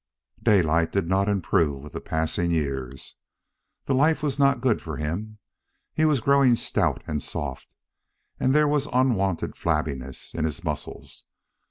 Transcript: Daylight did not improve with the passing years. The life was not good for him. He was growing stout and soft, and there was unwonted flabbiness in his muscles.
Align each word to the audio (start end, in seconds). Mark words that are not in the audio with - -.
Daylight 0.41 0.91
did 0.91 1.07
not 1.07 1.29
improve 1.29 1.83
with 1.83 1.93
the 1.93 2.01
passing 2.01 2.49
years. 2.49 3.17
The 3.85 3.93
life 3.93 4.23
was 4.23 4.39
not 4.39 4.59
good 4.59 4.81
for 4.81 4.97
him. 4.97 5.37
He 5.93 6.05
was 6.05 6.21
growing 6.21 6.55
stout 6.55 7.03
and 7.05 7.21
soft, 7.21 7.67
and 8.39 8.55
there 8.55 8.67
was 8.67 8.87
unwonted 8.91 9.55
flabbiness 9.55 10.33
in 10.33 10.43
his 10.43 10.63
muscles. 10.63 11.25